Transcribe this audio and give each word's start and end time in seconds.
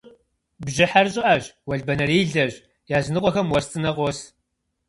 Бжьыхьэр 0.65 1.07
щӏыӏэщ, 1.13 1.43
уэлбанэрилэщ, 1.67 2.53
языныкъуэхэм 2.97 3.47
уэс 3.51 3.65
цӏынэ 3.71 3.91
къос. 3.95 4.17